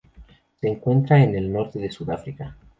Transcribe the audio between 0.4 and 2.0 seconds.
Se encuentra en el norte de